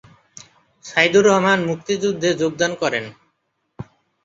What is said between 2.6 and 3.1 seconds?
করেন।